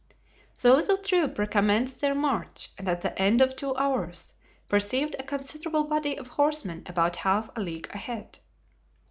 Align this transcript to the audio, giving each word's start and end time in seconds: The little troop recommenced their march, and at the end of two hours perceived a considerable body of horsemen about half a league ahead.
The 0.59 0.73
little 0.73 0.97
troop 0.97 1.37
recommenced 1.37 2.01
their 2.01 2.15
march, 2.15 2.71
and 2.75 2.89
at 2.89 3.01
the 3.01 3.15
end 3.21 3.39
of 3.39 3.55
two 3.55 3.77
hours 3.77 4.33
perceived 4.67 5.15
a 5.19 5.23
considerable 5.23 5.83
body 5.83 6.17
of 6.17 6.25
horsemen 6.27 6.81
about 6.87 7.17
half 7.17 7.55
a 7.55 7.61
league 7.61 7.87
ahead. 7.93 8.39